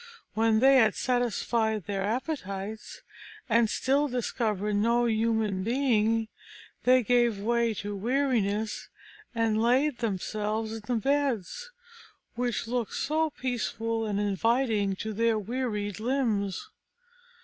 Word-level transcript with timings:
When 0.33 0.61
they 0.61 0.77
had 0.77 0.95
satisfied 0.95 1.85
their 1.85 2.01
appetites, 2.01 3.03
and 3.47 3.69
still 3.69 4.07
discovered 4.07 4.73
no 4.77 5.05
human 5.05 5.61
being, 5.63 6.27
they 6.85 7.03
gave 7.03 7.37
way 7.37 7.75
to 7.75 7.95
weariness, 7.95 8.89
and 9.35 9.61
laid 9.61 9.99
themselves 9.99 10.73
in 10.73 10.81
the 10.87 10.95
beds, 10.95 11.69
which 12.33 12.65
looked 12.65 12.95
so 12.95 13.29
peaceful 13.29 14.07
and 14.07 14.19
inviting 14.19 14.95
to 14.95 15.13
their 15.13 15.37
wearied 15.37 15.99
limbs. 15.99 16.71